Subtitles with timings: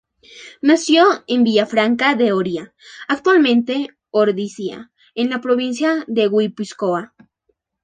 [0.63, 2.73] Nació en Villafranca de Oria,
[3.07, 7.13] actualmente Ordizia, en la provincia de Guipúzcoa.